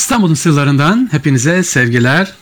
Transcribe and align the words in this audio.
İstanbul'un 0.00 0.34
sırlarından 0.34 1.08
hepinize 1.10 1.62
sevgiler, 1.62 2.32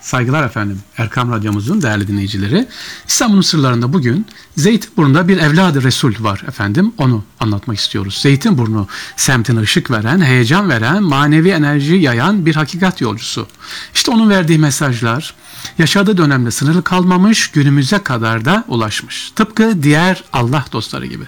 saygılar 0.00 0.44
efendim. 0.44 0.80
Erkam 0.96 1.32
Radyomuzun 1.32 1.82
değerli 1.82 2.08
dinleyicileri. 2.08 2.68
İstanbul'un 3.08 3.40
sırlarında 3.40 3.92
bugün 3.92 4.26
Zeytinburnu'nda 4.56 5.28
bir 5.28 5.38
evladı 5.38 5.82
Resul 5.82 6.12
var 6.20 6.44
efendim. 6.48 6.92
Onu 6.98 7.24
anlatmak 7.40 7.78
istiyoruz. 7.78 8.18
Zeytinburnu 8.22 8.88
semtine 9.16 9.60
ışık 9.60 9.90
veren, 9.90 10.20
heyecan 10.20 10.68
veren, 10.68 11.02
manevi 11.02 11.48
enerji 11.48 11.94
yayan 11.94 12.46
bir 12.46 12.54
hakikat 12.54 13.00
yolcusu. 13.00 13.46
İşte 13.94 14.10
onun 14.10 14.30
verdiği 14.30 14.58
mesajlar 14.58 15.34
yaşadığı 15.78 16.18
dönemde 16.18 16.50
sınırlı 16.50 16.84
kalmamış, 16.84 17.48
günümüze 17.48 17.98
kadar 17.98 18.44
da 18.44 18.64
ulaşmış. 18.68 19.30
Tıpkı 19.30 19.82
diğer 19.82 20.24
Allah 20.32 20.64
dostları 20.72 21.06
gibi. 21.06 21.24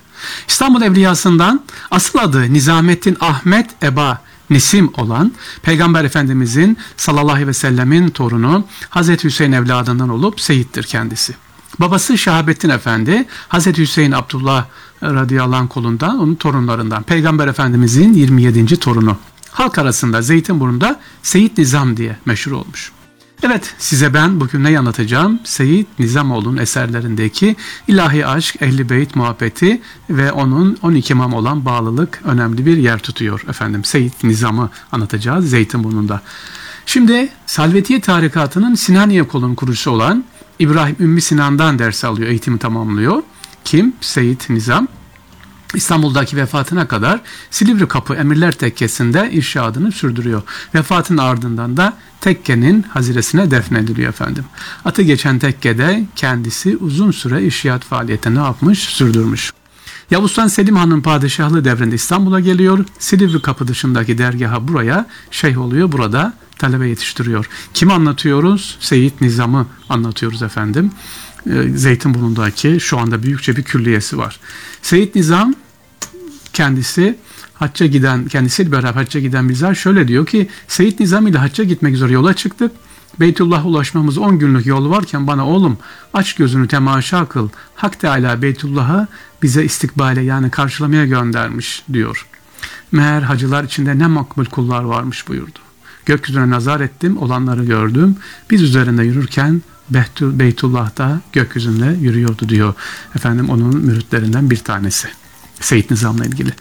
İstanbul 0.48 0.82
Evliyasından 0.82 1.60
asıl 1.90 2.18
adı 2.18 2.52
Nizamettin 2.52 3.16
Ahmet 3.20 3.84
Eba 3.84 4.20
Nesim 4.50 4.90
olan 4.96 5.32
Peygamber 5.62 6.04
Efendimizin 6.04 6.78
sallallahu 6.96 7.32
aleyhi 7.32 7.46
ve 7.48 7.52
sellemin 7.52 8.08
torunu 8.08 8.64
Hazreti 8.90 9.24
Hüseyin 9.24 9.52
evladından 9.52 10.08
olup 10.08 10.40
Seyit'tir 10.40 10.82
kendisi. 10.82 11.34
Babası 11.80 12.18
Şahabettin 12.18 12.68
Efendi, 12.68 13.26
Hazreti 13.48 13.82
Hüseyin 13.82 14.12
Abdullah 14.12 14.64
radıyallahu 15.02 15.56
anh 15.56 15.68
kolundan, 15.68 16.18
onun 16.18 16.34
torunlarından. 16.34 17.02
Peygamber 17.02 17.48
Efendimizin 17.48 18.12
27. 18.12 18.76
torunu. 18.76 19.16
Halk 19.50 19.78
arasında 19.78 20.22
Zeytinburnu'nda 20.22 21.00
Seyit 21.22 21.58
Nizam 21.58 21.96
diye 21.96 22.16
meşhur 22.24 22.52
olmuş. 22.52 22.92
Evet 23.42 23.74
size 23.78 24.14
ben 24.14 24.40
bugün 24.40 24.64
ne 24.64 24.78
anlatacağım? 24.78 25.40
Seyit 25.44 25.86
Nizamoğlu'nun 25.98 26.56
eserlerindeki 26.56 27.56
ilahi 27.88 28.26
aşk, 28.26 28.62
ehli 28.62 28.88
beyt 28.88 29.16
muhabbeti 29.16 29.80
ve 30.10 30.32
onun 30.32 30.78
12 30.82 31.12
imam 31.12 31.34
olan 31.34 31.64
bağlılık 31.64 32.20
önemli 32.24 32.66
bir 32.66 32.76
yer 32.76 32.98
tutuyor 32.98 33.44
efendim. 33.48 33.84
Seyit 33.84 34.24
Nizam'ı 34.24 34.70
anlatacağız 34.92 35.50
Zeytinburnu'nda. 35.50 36.20
Şimdi 36.86 37.28
Salvetiye 37.46 38.00
Tarikatı'nın 38.00 38.74
Sinaniye 38.74 39.22
kolunun 39.22 39.54
kurucusu 39.54 39.90
olan 39.90 40.24
İbrahim 40.58 40.96
Ümmü 41.00 41.20
Sinan'dan 41.20 41.78
ders 41.78 42.04
alıyor, 42.04 42.28
eğitimi 42.28 42.58
tamamlıyor. 42.58 43.22
Kim? 43.64 43.92
Seyit 44.00 44.50
Nizam. 44.50 44.88
İstanbul'daki 45.74 46.36
vefatına 46.36 46.88
kadar 46.88 47.20
Silivri 47.50 47.88
Kapı 47.88 48.14
Emirler 48.14 48.52
Tekkesi'nde 48.52 49.30
irşadını 49.32 49.92
sürdürüyor. 49.92 50.42
Vefatın 50.74 51.16
ardından 51.16 51.76
da 51.76 51.96
tekkenin 52.20 52.82
haziresine 52.82 53.50
defnediliyor 53.50 54.08
efendim. 54.08 54.44
Atı 54.84 55.02
geçen 55.02 55.38
tekkede 55.38 56.04
kendisi 56.16 56.76
uzun 56.76 57.10
süre 57.10 57.42
irşiyat 57.42 57.84
faaliyeti 57.84 58.34
ne 58.34 58.38
yapmış? 58.38 58.78
Sürdürmüş. 58.78 59.52
Yavuz 60.10 60.30
Sultan 60.30 60.48
Selim 60.48 60.76
Han'ın 60.76 61.00
padişahlığı 61.00 61.64
devrinde 61.64 61.94
İstanbul'a 61.94 62.40
geliyor. 62.40 62.84
Silivri 62.98 63.42
Kapı 63.42 63.68
dışındaki 63.68 64.18
dergaha 64.18 64.68
buraya 64.68 65.06
şeyh 65.30 65.58
oluyor. 65.58 65.92
Burada 65.92 66.32
talebe 66.58 66.88
yetiştiriyor. 66.88 67.48
Kimi 67.74 67.92
anlatıyoruz? 67.92 68.76
Seyit 68.80 69.20
Nizam'ı 69.20 69.66
anlatıyoruz 69.88 70.42
efendim. 70.42 70.92
Ee, 71.46 71.68
Zeytinburnu'ndaki 71.74 72.80
şu 72.80 72.98
anda 72.98 73.22
büyükçe 73.22 73.56
bir 73.56 73.62
külliyesi 73.62 74.18
var. 74.18 74.40
Seyit 74.82 75.14
Nizam 75.14 75.54
kendisi 76.52 77.16
hacca 77.54 77.86
giden, 77.86 78.28
kendisiyle 78.28 78.72
beraber 78.72 78.92
hacca 78.92 79.20
giden 79.20 79.48
bizler 79.48 79.74
şöyle 79.74 80.08
diyor 80.08 80.26
ki 80.26 80.48
Seyit 80.68 81.00
Nizam 81.00 81.26
ile 81.26 81.38
hacca 81.38 81.64
gitmek 81.64 81.94
üzere 81.94 82.12
yola 82.12 82.34
çıktık. 82.34 82.72
Beytullah'a 83.20 83.64
ulaşmamız 83.64 84.18
10 84.18 84.38
günlük 84.38 84.66
yol 84.66 84.90
varken 84.90 85.26
bana 85.26 85.46
oğlum 85.46 85.78
aç 86.14 86.34
gözünü 86.34 86.68
temaşa 86.68 87.28
kıl. 87.28 87.48
Hak 87.74 88.00
Teala 88.00 88.42
Beytullah'a 88.42 89.08
bize 89.42 89.64
istikbale 89.64 90.22
yani 90.22 90.50
karşılamaya 90.50 91.06
göndermiş 91.06 91.84
diyor. 91.92 92.26
Meğer 92.92 93.22
hacılar 93.22 93.64
içinde 93.64 93.98
ne 93.98 94.06
makbul 94.06 94.44
kullar 94.44 94.82
varmış 94.82 95.28
buyurdu. 95.28 95.58
Gökyüzüne 96.06 96.50
nazar 96.50 96.80
ettim, 96.80 97.16
olanları 97.16 97.64
gördüm. 97.64 98.16
Biz 98.50 98.62
üzerinde 98.62 99.02
yürürken 99.02 99.62
Beytullah'ta 100.20 101.20
gökyüzünde 101.32 101.96
yürüyordu 102.00 102.48
diyor. 102.48 102.74
Efendim 103.14 103.50
onun 103.50 103.76
müritlerinden 103.76 104.50
bir 104.50 104.56
tanesi. 104.58 105.08
Seyit 105.60 105.90
Nizam'la 105.90 106.24
ilgili. 106.24 106.52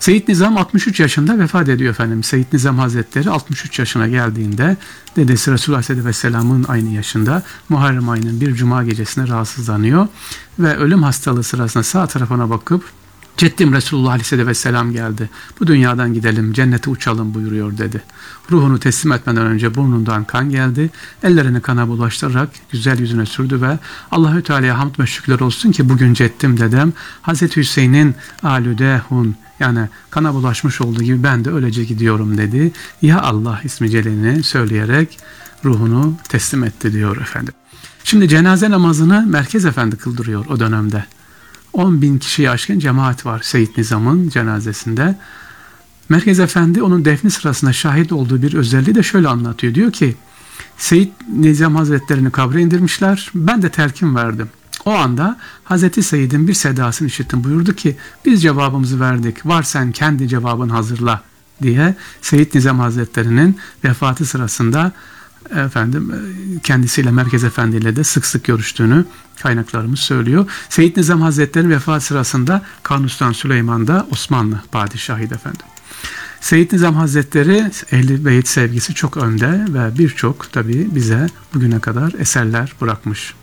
Seyit 0.00 0.28
Nizam 0.28 0.56
63 0.56 1.00
yaşında 1.00 1.38
vefat 1.38 1.68
ediyor 1.68 1.90
efendim. 1.90 2.22
Seyit 2.22 2.52
Nizam 2.52 2.78
Hazretleri 2.78 3.30
63 3.30 3.78
yaşına 3.78 4.08
geldiğinde 4.08 4.76
dedesi 5.16 5.52
Resulullah 5.52 5.78
Aleyhisselatü 5.78 6.08
Vesselam'ın 6.08 6.64
aynı 6.68 6.94
yaşında 6.94 7.42
Muharrem 7.68 8.08
ayının 8.08 8.40
bir 8.40 8.54
cuma 8.54 8.84
gecesine 8.84 9.28
rahatsızlanıyor 9.28 10.08
ve 10.58 10.76
ölüm 10.76 11.02
hastalığı 11.02 11.42
sırasında 11.42 11.84
sağ 11.84 12.06
tarafına 12.06 12.50
bakıp 12.50 12.84
Ceddim 13.36 13.72
Resulullah 13.72 14.10
Aleyhisselatü 14.10 14.48
Vesselam 14.48 14.92
geldi. 14.92 15.30
Bu 15.60 15.66
dünyadan 15.66 16.14
gidelim, 16.14 16.52
cennete 16.52 16.90
uçalım 16.90 17.34
buyuruyor 17.34 17.78
dedi. 17.78 18.02
Ruhunu 18.50 18.80
teslim 18.80 19.12
etmeden 19.12 19.46
önce 19.46 19.74
burnundan 19.74 20.24
kan 20.24 20.50
geldi. 20.50 20.90
Ellerini 21.22 21.60
kana 21.60 21.88
bulaştırarak 21.88 22.48
güzel 22.72 22.98
yüzüne 22.98 23.26
sürdü 23.26 23.60
ve 23.60 23.78
Allahü 24.10 24.42
Teala'ya 24.42 24.78
hamd 24.78 24.98
ve 24.98 25.06
şükürler 25.06 25.40
olsun 25.40 25.72
ki 25.72 25.88
bugün 25.88 26.14
Ceddim 26.14 26.60
dedem 26.60 26.92
Hazreti 27.22 27.60
Hüseyin'in 27.60 28.14
alüdehun 28.42 29.36
yani 29.60 29.88
kana 30.10 30.34
bulaşmış 30.34 30.80
olduğu 30.80 31.02
gibi 31.02 31.22
ben 31.22 31.44
de 31.44 31.50
öylece 31.50 31.84
gidiyorum 31.84 32.38
dedi. 32.38 32.72
Ya 33.02 33.22
Allah 33.22 33.60
ismi 33.64 33.90
celini 33.90 34.42
söyleyerek 34.42 35.18
ruhunu 35.64 36.14
teslim 36.28 36.64
etti 36.64 36.92
diyor 36.92 37.16
efendim. 37.16 37.54
Şimdi 38.04 38.28
cenaze 38.28 38.70
namazını 38.70 39.26
Merkez 39.26 39.64
Efendi 39.64 39.96
kıldırıyor 39.96 40.46
o 40.46 40.60
dönemde. 40.60 41.04
10 41.76 42.02
bin 42.02 42.18
kişiyi 42.18 42.50
aşkın 42.50 42.78
cemaat 42.78 43.26
var 43.26 43.40
Seyit 43.42 43.78
Nizam'ın 43.78 44.28
cenazesinde. 44.28 45.18
Merkez 46.08 46.40
Efendi 46.40 46.82
onun 46.82 47.04
defni 47.04 47.30
sırasında 47.30 47.72
şahit 47.72 48.12
olduğu 48.12 48.42
bir 48.42 48.54
özelliği 48.54 48.94
de 48.94 49.02
şöyle 49.02 49.28
anlatıyor. 49.28 49.74
Diyor 49.74 49.92
ki 49.92 50.16
Seyit 50.78 51.12
Nizam 51.36 51.76
Hazretlerini 51.76 52.30
kabre 52.30 52.62
indirmişler. 52.62 53.30
Ben 53.34 53.62
de 53.62 53.68
telkin 53.68 54.16
verdim. 54.16 54.48
O 54.84 54.90
anda 54.90 55.38
Hazreti 55.64 56.02
Seyyid'in 56.02 56.48
bir 56.48 56.54
sedasını 56.54 57.08
işittim. 57.08 57.44
Buyurdu 57.44 57.74
ki 57.74 57.96
biz 58.24 58.42
cevabımızı 58.42 59.00
verdik. 59.00 59.46
Var 59.46 59.62
sen 59.62 59.92
kendi 59.92 60.28
cevabın 60.28 60.68
hazırla 60.68 61.22
diye 61.62 61.94
Seyyid 62.22 62.54
Nizam 62.54 62.78
Hazretleri'nin 62.78 63.58
vefatı 63.84 64.26
sırasında 64.26 64.92
efendim 65.50 66.12
e, 66.14 66.18
kendisiyle 66.60 67.10
Merkez 67.10 67.44
Efendi 67.44 67.76
ile 67.76 67.96
de 67.96 68.04
sık 68.04 68.26
sık 68.26 68.44
görüştüğünü 68.44 69.04
kaynaklarımız 69.42 70.00
söylüyor. 70.00 70.50
Seyyid 70.68 70.96
Nizam 70.96 71.20
Hazretleri 71.20 71.70
vefat 71.70 72.02
sırasında 72.02 72.62
Kanustan 72.82 73.32
Süleyman 73.32 73.86
da 73.86 74.06
Osmanlı 74.10 74.60
padişahıydı 74.72 75.34
efendim. 75.34 75.66
Seyyid 76.40 76.72
Nizam 76.72 76.94
Hazretleri 76.94 77.70
ehli 77.92 78.24
beyt 78.24 78.48
sevgisi 78.48 78.94
çok 78.94 79.16
önde 79.16 79.64
ve 79.68 79.98
birçok 79.98 80.52
tabi 80.52 80.94
bize 80.94 81.26
bugüne 81.54 81.80
kadar 81.80 82.12
eserler 82.18 82.72
bırakmış. 82.80 83.34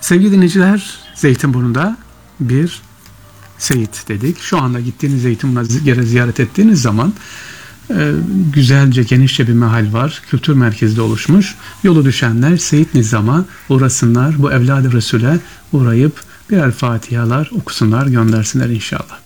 Sevgili 0.00 0.32
dinleyiciler 0.32 0.98
Zeytinburnu'nda 1.14 1.96
bir 2.40 2.82
Seyit 3.58 4.08
dedik. 4.08 4.40
Şu 4.40 4.58
anda 4.58 4.80
gittiğiniz 4.80 5.22
Zeytinburnu'na 5.22 5.64
ziyaret 6.04 6.40
ettiğiniz 6.40 6.82
zaman 6.82 7.12
güzelce 8.54 9.02
genişçe 9.02 9.48
bir 9.48 9.52
mahal 9.52 9.92
var. 9.92 10.22
Kültür 10.30 10.54
merkezde 10.54 11.00
oluşmuş. 11.00 11.54
Yolu 11.82 12.04
düşenler 12.04 12.56
Seyit 12.56 12.94
Nizam'a 12.94 13.44
uğrasınlar. 13.68 14.42
Bu 14.42 14.52
evladı 14.52 14.92
Resul'e 14.92 15.38
uğrayıp 15.72 16.20
birer 16.50 16.70
fatihalar 16.70 17.50
okusunlar 17.54 18.06
göndersinler 18.06 18.68
inşallah. 18.68 19.18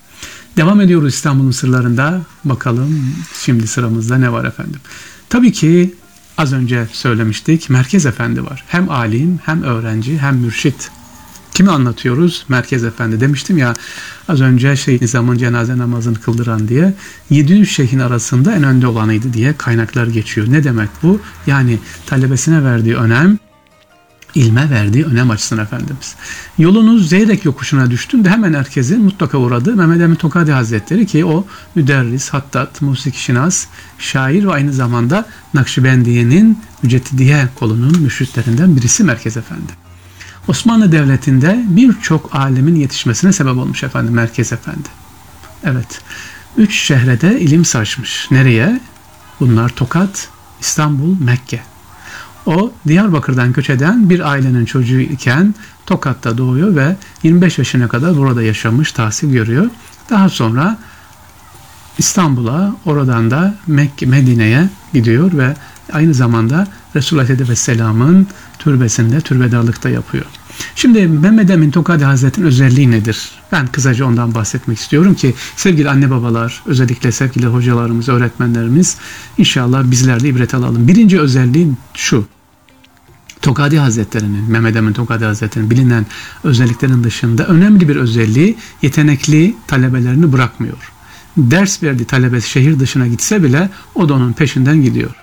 Devam 0.57 0.81
ediyoruz 0.81 1.15
İstanbul'un 1.15 1.51
sırlarında. 1.51 2.21
Bakalım 2.45 3.15
şimdi 3.45 3.67
sıramızda 3.67 4.19
ne 4.19 4.33
var 4.33 4.45
efendim. 4.45 4.81
Tabii 5.29 5.53
ki 5.53 5.95
az 6.39 6.53
önce 6.53 6.87
söylemiştik 6.93 7.71
Merkez 7.71 8.07
Efendi 8.07 8.45
var. 8.45 8.65
Hem 8.69 8.91
alim 8.91 9.41
hem 9.45 9.63
öğrenci 9.63 10.19
hem 10.19 10.37
mürşit. 10.37 10.91
Kimi 11.55 11.71
anlatıyoruz? 11.71 12.45
Merkez 12.49 12.85
Efendi. 12.85 13.21
Demiştim 13.21 13.59
ya 13.59 13.75
az 14.29 14.41
önce 14.41 14.77
Şeyh 14.77 15.01
Nizam'ın 15.01 15.39
cenaze 15.39 15.79
namazını 15.79 16.21
kıldıran 16.21 16.69
diye 16.69 16.95
700 17.31 17.71
şeyhin 17.71 17.99
arasında 17.99 18.53
en 18.53 18.63
önde 18.63 18.87
olanıydı 18.87 19.33
diye 19.33 19.55
kaynaklar 19.57 20.07
geçiyor. 20.07 20.47
Ne 20.51 20.65
demek 20.65 20.89
bu? 21.03 21.21
Yani 21.47 21.79
talebesine 22.07 22.65
verdiği 22.65 22.97
önem 22.97 23.39
ilme 24.35 24.71
verdiği 24.71 25.05
önem 25.05 25.31
açısın 25.31 25.59
Efendimiz. 25.59 26.15
Yolunuz 26.59 27.09
Zeyrek 27.09 27.45
yokuşuna 27.45 27.91
düştüğünde 27.91 28.31
hemen 28.31 28.55
herkesin 28.55 29.05
mutlaka 29.05 29.39
uğradığı 29.39 29.77
Mehmet 29.77 30.01
Emin 30.01 30.15
Tokadi 30.15 30.53
Hazretleri 30.53 31.07
ki 31.07 31.25
o 31.25 31.47
müderris, 31.75 32.31
hattat, 32.31 32.83
musiki 32.83 33.23
şinas, 33.23 33.67
şair 33.99 34.45
ve 34.45 34.53
aynı 34.53 34.73
zamanda 34.73 35.27
Nakşibendiye'nin 35.55 36.59
Müceddidiye 36.83 37.49
kolunun 37.55 38.03
müşritlerinden 38.03 38.77
birisi 38.77 39.05
Merkez 39.05 39.37
Efendi. 39.37 39.92
Osmanlı 40.49 40.93
Devleti'nde 40.93 41.65
birçok 41.69 42.35
alemin 42.35 42.75
yetişmesine 42.75 43.33
sebep 43.33 43.57
olmuş 43.57 43.85
efendim 43.85 44.15
Merkez 44.15 44.53
Efendi. 44.53 44.89
Evet. 45.65 46.01
Üç 46.57 46.75
şehrede 46.75 47.41
ilim 47.41 47.65
saçmış. 47.65 48.29
Nereye? 48.31 48.81
Bunlar 49.41 49.69
Tokat, 49.69 50.29
İstanbul, 50.61 51.17
Mekke. 51.21 51.63
O 52.47 52.73
Diyarbakır'dan 52.87 53.53
göç 53.53 53.71
eden 53.71 54.11
bir 54.11 54.31
ailenin 54.31 54.65
çocuğu 54.65 55.01
iken 55.01 55.55
Tokat'ta 55.87 56.39
doğuyor 56.39 56.77
ve 56.77 56.97
25 57.23 57.59
yaşına 57.59 57.89
kadar 57.89 58.17
burada 58.17 58.43
yaşamış, 58.43 58.93
tahsil 58.93 59.33
görüyor. 59.33 59.67
Daha 60.11 60.29
sonra 60.29 60.79
İstanbul'a, 61.99 62.77
oradan 62.87 63.31
da 63.31 63.55
Mekke, 63.67 64.07
Medine'ye 64.07 64.69
gidiyor 64.93 65.33
ve 65.33 65.55
aynı 65.93 66.15
zamanda 66.15 66.67
Resulullah 66.97 67.31
Aleyhisselam'ın 67.31 68.27
türbesinde 68.65 69.21
türbedarlıkta 69.21 69.89
yapıyor. 69.89 70.25
Şimdi 70.75 71.09
Mehmet 71.09 71.51
Emin 71.51 71.71
Tokadi 71.71 72.05
Hazretleri'nin 72.05 72.49
özelliği 72.49 72.91
nedir? 72.91 73.31
Ben 73.53 73.67
kısaca 73.67 74.05
ondan 74.05 74.35
bahsetmek 74.35 74.79
istiyorum 74.79 75.15
ki 75.15 75.35
sevgili 75.57 75.91
anne 75.91 76.11
babalar, 76.11 76.63
özellikle 76.67 77.13
sevgili 77.13 77.47
hocalarımız, 77.47 78.09
öğretmenlerimiz 78.09 78.97
inşallah 79.39 79.91
bizler 79.91 80.21
de 80.21 80.29
ibret 80.29 80.55
alalım. 80.55 80.89
Birinci 80.89 81.21
özelliği 81.21 81.69
şu. 81.95 82.27
Tokadi 83.43 83.79
Hazretleri'nin, 83.79 84.51
Mehmet 84.51 84.77
Emin 84.77 84.93
Tokadi 84.93 85.25
Hazretleri'nin 85.25 85.71
bilinen 85.71 86.07
özelliklerin 86.45 87.05
dışında 87.05 87.47
önemli 87.47 87.89
bir 87.89 87.97
özelliği 87.97 88.57
yetenekli 88.83 89.57
talebelerini 89.67 90.33
bırakmıyor. 90.33 90.93
Ders 91.37 91.83
verdiği 91.83 92.05
talebesi 92.05 92.49
şehir 92.49 92.81
dışına 92.81 93.07
gitse 93.07 93.43
bile 93.43 93.71
o 93.95 94.09
da 94.09 94.15
onun 94.15 94.33
peşinden 94.33 94.83
gidiyor 94.83 95.22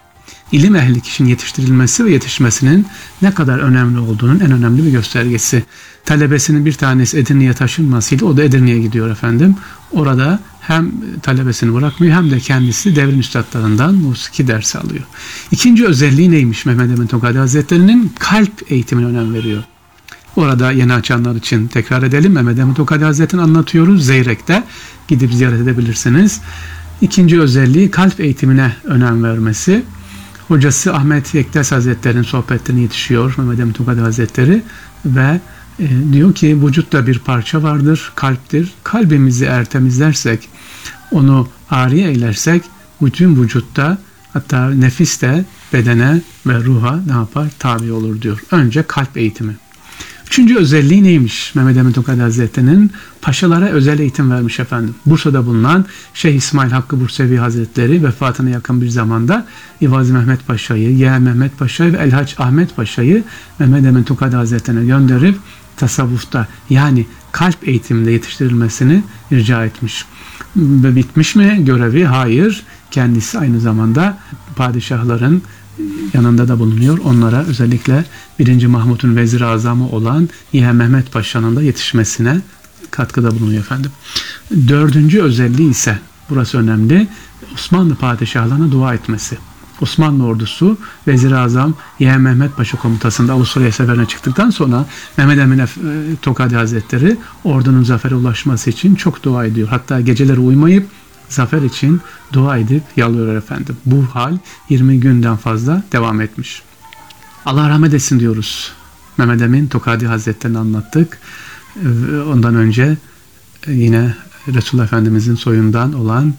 ilim 0.51 0.75
ehli 0.75 1.01
kişinin 1.01 1.29
yetiştirilmesi 1.29 2.05
ve 2.05 2.11
yetişmesinin 2.11 2.87
ne 3.21 3.33
kadar 3.33 3.59
önemli 3.59 3.99
olduğunun 3.99 4.39
en 4.39 4.51
önemli 4.51 4.85
bir 4.85 4.91
göstergesi. 4.91 5.63
Talebesinin 6.05 6.65
bir 6.65 6.73
tanesi 6.73 7.17
Edirne'ye 7.17 7.53
taşınmasıyla 7.53 8.27
o 8.27 8.37
da 8.37 8.43
Edirne'ye 8.43 8.79
gidiyor 8.79 9.09
efendim. 9.09 9.55
Orada 9.91 10.39
hem 10.61 10.91
talebesini 11.21 11.73
bırakmıyor 11.73 12.15
hem 12.15 12.31
de 12.31 12.39
kendisi 12.39 12.95
devrin 12.95 13.19
üstadlarından 13.19 13.95
musiki 13.95 14.47
dersi 14.47 14.77
alıyor. 14.77 15.03
İkinci 15.51 15.85
özelliği 15.85 16.31
neymiş 16.31 16.65
Mehmet 16.65 16.91
Emin 16.91 17.07
Tokadi 17.07 17.37
Hazretleri'nin 17.37 18.13
kalp 18.19 18.71
eğitimine 18.71 19.05
önem 19.05 19.33
veriyor. 19.33 19.63
Orada 20.35 20.71
yeni 20.71 20.93
açanlar 20.93 21.35
için 21.35 21.67
tekrar 21.67 22.03
edelim. 22.03 22.31
Mehmet 22.31 22.59
Emin 22.59 22.73
Tokadi 22.73 23.03
Hazretleri'ni 23.03 23.43
anlatıyoruz. 23.43 24.05
Zeyrek'te 24.05 24.63
gidip 25.07 25.33
ziyaret 25.33 25.61
edebilirsiniz. 25.61 26.41
İkinci 27.01 27.41
özelliği 27.41 27.91
kalp 27.91 28.19
eğitimine 28.19 28.73
önem 28.83 29.23
vermesi 29.23 29.83
hocası 30.49 30.93
Ahmet 30.93 31.33
Yektes 31.33 31.71
Hazretleri'nin 31.71 32.23
sohbetlerine 32.23 32.81
yetişiyor 32.81 33.33
Mehmet 33.37 33.59
Emin 33.59 33.73
Tukadi 33.73 34.01
Hazretleri 34.01 34.63
ve 35.05 35.39
e, 35.79 35.87
diyor 36.13 36.35
ki 36.35 36.65
vücutta 36.65 37.07
bir 37.07 37.19
parça 37.19 37.63
vardır, 37.63 38.11
kalptir. 38.15 38.71
Kalbimizi 38.83 39.45
eğer 39.45 39.65
temizlersek, 39.65 40.49
onu 41.11 41.47
ağrıya 41.69 42.09
eylersek 42.09 42.63
bütün 43.01 43.43
vücutta 43.43 43.97
hatta 44.33 44.69
nefis 44.69 45.21
de 45.21 45.45
bedene 45.73 46.21
ve 46.47 46.63
ruha 46.63 46.99
ne 47.07 47.11
yapar? 47.11 47.47
Tabi 47.59 47.91
olur 47.91 48.21
diyor. 48.21 48.39
Önce 48.51 48.83
kalp 48.83 49.17
eğitimi. 49.17 49.55
Üçüncü 50.29 50.57
özelliği 50.57 51.03
neymiş? 51.03 51.55
Mehmet 51.55 51.77
Emin 51.77 51.91
Tokadi 51.91 52.21
Hazretleri'nin 52.21 52.91
paşalara 53.21 53.65
özel 53.65 53.99
eğitim 53.99 54.31
vermiş 54.31 54.59
efendim. 54.59 54.95
Bursa'da 55.05 55.45
bulunan 55.45 55.85
Şeyh 56.13 56.35
İsmail 56.35 56.71
Hakkı 56.71 56.99
Bursevi 56.99 57.37
Hazretleri 57.37 58.03
vefatına 58.03 58.49
yakın 58.49 58.81
bir 58.81 58.89
zamanda 58.89 59.45
İvazi 59.81 60.13
Mehmet 60.13 60.47
Paşa'yı, 60.47 60.97
Yeğen 60.97 61.21
Mehmet 61.21 61.59
Paşa'yı 61.59 61.93
ve 61.93 61.97
Elhaç 61.97 62.35
Ahmet 62.39 62.75
Paşa'yı 62.75 63.23
Mehmet 63.59 63.85
Emin 63.85 64.03
Tokadi 64.03 64.35
Hazretleri'ne 64.35 64.85
gönderip 64.85 65.35
tasavvufta 65.77 66.47
yani 66.69 67.05
kalp 67.31 67.67
eğitiminde 67.67 68.11
yetiştirilmesini 68.11 69.03
rica 69.31 69.65
etmiş. 69.65 70.05
Ve 70.55 70.95
bitmiş 70.95 71.35
mi 71.35 71.65
görevi? 71.65 72.05
Hayır. 72.05 72.63
Kendisi 72.91 73.39
aynı 73.39 73.59
zamanda 73.59 74.17
padişahların 74.55 75.41
yanında 76.13 76.47
da 76.47 76.59
bulunuyor. 76.59 76.97
Onlara 77.03 77.43
özellikle 77.43 78.05
1. 78.39 78.65
Mahmut'un 78.65 79.15
vezir 79.15 79.41
azamı 79.41 79.89
olan 79.89 80.29
Yeğen 80.53 80.75
Mehmet 80.75 81.11
Paşa'nın 81.11 81.55
da 81.55 81.61
yetişmesine 81.61 82.41
katkıda 82.91 83.31
bulunuyor 83.31 83.61
efendim. 83.61 83.91
Dördüncü 84.67 85.21
özelliği 85.21 85.69
ise 85.69 85.99
burası 86.29 86.57
önemli. 86.57 87.07
Osmanlı 87.53 87.95
padişahlarına 87.95 88.71
dua 88.71 88.93
etmesi. 88.93 89.37
Osmanlı 89.81 90.25
ordusu 90.25 90.77
Vezir-i 91.07 91.35
Azam 91.35 91.73
Yeğen 91.99 92.21
Mehmet 92.21 92.57
Paşa 92.57 92.77
komutasında 92.77 93.33
Avustralya 93.33 93.71
seferine 93.71 94.05
çıktıktan 94.05 94.49
sonra 94.49 94.85
Mehmet 95.17 95.39
Emin 95.39 95.61
Tokadi 96.21 96.55
Hazretleri 96.55 97.17
ordunun 97.43 97.83
zafere 97.83 98.15
ulaşması 98.15 98.69
için 98.69 98.95
çok 98.95 99.23
dua 99.23 99.45
ediyor. 99.45 99.67
Hatta 99.67 100.01
geceleri 100.01 100.39
uymayıp 100.39 100.87
zafer 101.29 101.61
için 101.61 102.01
dua 102.33 102.57
edip 102.57 102.83
yalvarıyor 102.95 103.35
efendim. 103.35 103.77
Bu 103.85 104.05
hal 104.05 104.37
20 104.69 104.99
günden 104.99 105.35
fazla 105.35 105.83
devam 105.91 106.21
etmiş. 106.21 106.61
Allah 107.45 107.69
rahmet 107.69 107.93
etsin 107.93 108.19
diyoruz. 108.19 108.71
Mehmet 109.17 109.41
Emin 109.41 109.67
Tokadi 109.67 110.07
Hazretleri'ni 110.07 110.57
anlattık. 110.57 111.19
Ondan 112.27 112.55
önce 112.55 112.97
yine 113.67 114.15
Resulullah 114.47 114.85
Efendimizin 114.85 115.35
soyundan 115.35 115.93
olan 115.93 116.33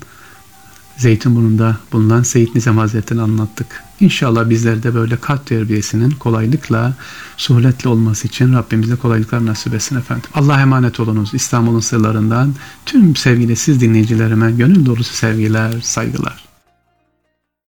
Zeytinburnu'nda 1.01 1.77
bulunan 1.93 2.23
Seyit 2.23 2.55
Nizam 2.55 2.79
Hazretleri'ni 2.79 3.23
anlattık. 3.23 3.85
İnşallah 4.01 4.51
bizler 4.51 4.83
de 4.83 4.95
böyle 4.95 5.17
kalp 5.17 5.47
terbiyesinin 5.47 6.11
kolaylıkla, 6.11 6.95
suhuletle 7.37 7.89
olması 7.89 8.29
için 8.29 8.55
Rabbimize 8.55 8.97
kolaylıklar 8.97 9.47
nasip 9.47 9.75
etsin 9.75 9.97
efendim. 9.97 10.31
Allah'a 10.35 10.61
emanet 10.61 11.01
olunuz. 11.01 11.35
İstanbul'un 11.35 11.81
sırlarından 11.81 12.55
tüm 12.87 13.17
sevgili 13.17 13.57
siz 13.57 13.81
dinleyicilerime 13.81 14.53
gönül 14.53 14.87
dolusu 14.87 15.15
sevgiler, 15.15 15.81
saygılar. 15.83 16.50